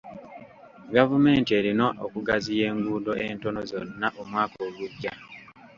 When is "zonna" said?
3.71-4.07